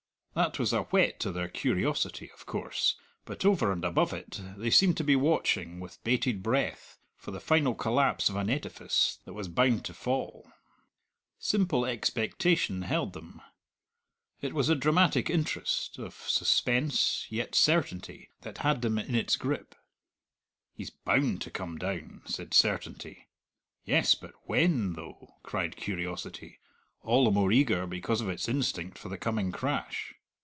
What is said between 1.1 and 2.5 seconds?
to their curiosity, of